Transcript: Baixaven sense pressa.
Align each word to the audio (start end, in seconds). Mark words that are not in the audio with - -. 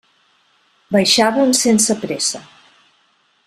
Baixaven 0.95 1.47
sense 1.61 1.97
pressa. 2.07 2.45